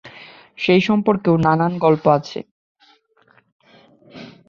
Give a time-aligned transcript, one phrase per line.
[0.57, 2.39] সেই সম্পর্কেও নানান গল্প আছে।